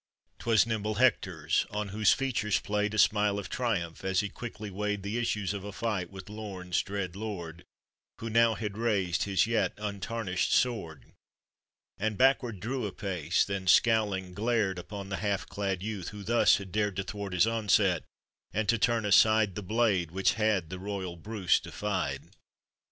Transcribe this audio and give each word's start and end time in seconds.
'Twas 0.39 0.65
nimble 0.65 0.95
Hector's, 0.95 1.67
on 1.69 1.89
whose 1.89 2.11
features 2.11 2.59
played 2.59 2.95
A 2.95 2.97
smile 2.97 3.37
of 3.37 3.49
triumph, 3.49 4.03
as 4.03 4.21
he 4.21 4.29
quickly 4.29 4.71
weighed 4.71 5.03
The 5.03 5.19
issues 5.19 5.53
of 5.53 5.63
a 5.63 5.71
fight 5.71 6.09
with 6.09 6.27
Lorn's 6.27 6.81
dread 6.81 7.15
lord, 7.15 7.63
Who 8.17 8.27
now 8.27 8.55
had 8.55 8.79
raised 8.79 9.25
his 9.25 9.45
yet 9.45 9.73
untarnished 9.77 10.53
sword, 10.53 11.01
POETRY 11.03 11.13
ON 11.13 11.13
OR 11.13 11.13
ABOUT 11.13 11.99
THE 11.99 12.05
And 12.07 12.17
backward 12.17 12.59
drew 12.59 12.85
a 12.87 12.91
pace, 12.91 13.45
then 13.45 13.67
scowling 13.67 14.33
glared 14.33 14.79
Upon 14.79 15.09
the 15.09 15.17
half 15.17 15.47
clad 15.47 15.83
youth 15.83 16.07
who 16.09 16.23
thus 16.23 16.57
had 16.57 16.71
dared 16.71 16.95
To 16.95 17.03
thwart 17.03 17.33
his 17.33 17.45
onset, 17.45 18.03
and 18.51 18.67
to 18.69 18.79
turn 18.79 19.05
aside 19.05 19.53
The 19.53 19.61
blade 19.61 20.09
which 20.09 20.33
had 20.33 20.71
the 20.71 20.79
royal 20.79 21.15
Bruce 21.15 21.59
defied. 21.59 22.31